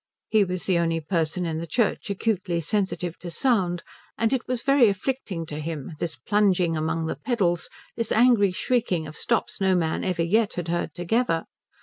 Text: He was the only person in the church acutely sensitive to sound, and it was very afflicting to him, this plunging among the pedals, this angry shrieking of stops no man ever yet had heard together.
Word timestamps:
He 0.29 0.43
was 0.43 0.63
the 0.63 0.79
only 0.79 0.99
person 0.99 1.45
in 1.45 1.59
the 1.59 1.67
church 1.67 2.09
acutely 2.09 2.59
sensitive 2.59 3.19
to 3.19 3.29
sound, 3.29 3.83
and 4.17 4.33
it 4.33 4.47
was 4.47 4.63
very 4.63 4.89
afflicting 4.89 5.45
to 5.45 5.59
him, 5.59 5.91
this 5.99 6.15
plunging 6.15 6.75
among 6.75 7.05
the 7.05 7.13
pedals, 7.15 7.69
this 7.95 8.11
angry 8.11 8.51
shrieking 8.51 9.05
of 9.05 9.15
stops 9.15 9.61
no 9.61 9.75
man 9.75 10.03
ever 10.03 10.23
yet 10.23 10.55
had 10.55 10.69
heard 10.69 10.95
together. 10.95 11.45